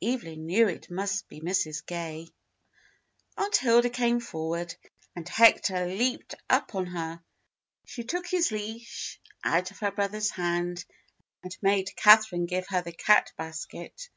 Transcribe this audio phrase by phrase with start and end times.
[0.00, 1.84] Evelyn knew it must be Mrs.
[1.84, 2.28] Gay.
[3.36, 4.72] Aunt Hilda came forward,
[5.16, 7.20] and Hector leaped up on her;
[7.86, 10.84] she took his leash out of her brother's hand
[11.42, 14.08] and made Catherine give her the cat basket.